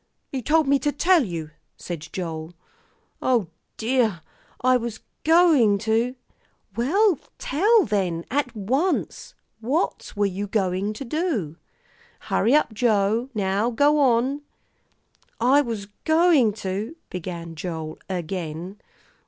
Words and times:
"You 0.31 0.41
told 0.41 0.67
me 0.67 0.79
to 0.79 0.91
tell 0.91 1.23
you," 1.23 1.51
said 1.77 2.09
Joel. 2.11 2.55
"O 3.21 3.49
dear! 3.77 4.21
I 4.59 4.75
was 4.75 5.01
going 5.23 5.77
to" 5.77 6.15
"Well, 6.75 7.19
tell 7.37 7.85
then, 7.85 8.25
at 8.31 8.55
once; 8.55 9.35
what 9.59 10.11
were 10.15 10.25
you 10.25 10.47
going 10.47 10.93
to 10.93 11.05
do? 11.05 11.57
Hurry 12.31 12.55
up, 12.55 12.73
Joe; 12.73 13.29
now 13.35 13.69
go 13.69 13.99
on." 13.99 14.41
"I 15.39 15.61
was 15.61 15.85
going 16.03 16.53
to" 16.53 16.95
began 17.11 17.53
Joel 17.53 17.99
again. 18.09 18.81